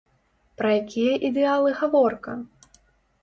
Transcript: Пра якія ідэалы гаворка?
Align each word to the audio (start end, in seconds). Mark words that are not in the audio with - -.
Пра 0.61 0.69
якія 0.77 1.11
ідэалы 1.29 1.69
гаворка? 1.81 2.31